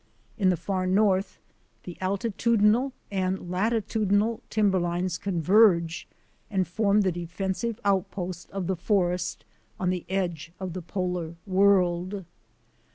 [0.35, 1.37] In the far north
[1.83, 6.07] the altitudinal and latitudinal tim berlines converge
[6.49, 9.45] and form the defensive outpost of the forest
[9.79, 12.25] on the edge of the polar world.